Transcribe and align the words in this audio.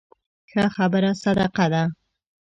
ښه 0.49 0.63
خبره 0.75 1.11
صدقه 1.23 1.65
ده 1.73 1.83